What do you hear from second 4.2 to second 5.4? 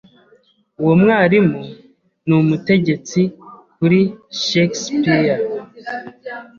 Shakespeare.